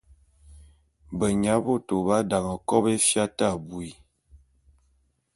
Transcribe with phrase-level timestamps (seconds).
[1.17, 3.89] Benya bôto b’adane kòbo éfia te abui.